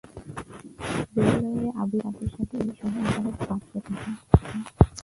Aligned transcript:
রেলওয়ের 1.15 1.71
আবির্ভাবের 1.81 2.29
সাথে 2.35 2.55
সাথে 2.55 2.55
এই 2.61 2.71
শহরের 2.79 3.05
আকার 3.09 3.45
বাড়তে 3.49 3.77
থাকে। 3.87 4.11